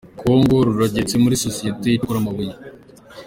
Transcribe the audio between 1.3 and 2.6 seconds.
Sosiyete icukura amabuye